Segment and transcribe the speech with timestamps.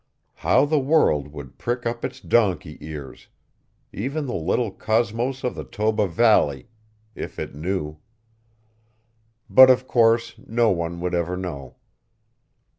[0.37, 3.27] How the world would prick up its donkey ears
[3.93, 6.69] even the little cosmos of the Toba valley
[7.13, 7.99] if it knew.
[9.47, 11.75] But of course no one would ever know.